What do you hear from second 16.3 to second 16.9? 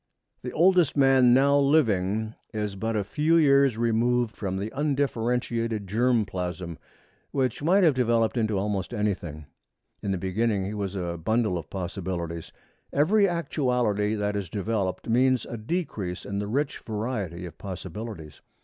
the rich